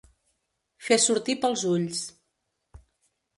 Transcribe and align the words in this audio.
Fer 0.87 0.97
sortir 1.03 1.35
pels 1.43 1.67
ulls. 1.73 2.01